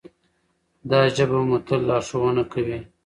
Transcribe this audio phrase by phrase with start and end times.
[0.89, 2.79] دا ژبه به مو تل لارښوونه کوي.